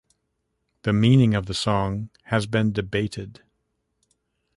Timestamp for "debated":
2.71-3.43